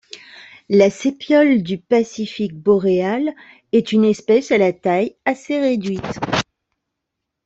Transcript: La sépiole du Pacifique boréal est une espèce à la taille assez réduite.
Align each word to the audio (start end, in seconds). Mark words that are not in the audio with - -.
La 0.67 0.89
sépiole 0.89 1.61
du 1.61 1.77
Pacifique 1.77 2.55
boréal 2.55 3.35
est 3.71 3.91
une 3.91 4.03
espèce 4.03 4.51
à 4.51 4.57
la 4.57 4.73
taille 4.73 5.15
assez 5.25 5.59
réduite. 5.59 6.19